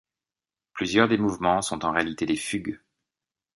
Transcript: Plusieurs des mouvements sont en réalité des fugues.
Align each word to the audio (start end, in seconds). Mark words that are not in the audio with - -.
Plusieurs 0.73 1.07
des 1.07 1.19
mouvements 1.19 1.61
sont 1.61 1.85
en 1.85 1.91
réalité 1.91 2.25
des 2.25 2.35
fugues. 2.35 2.79